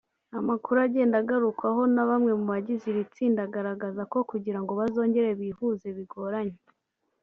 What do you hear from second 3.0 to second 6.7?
tsinda agaragaza ko kugirango bazongere bihuze bigoranye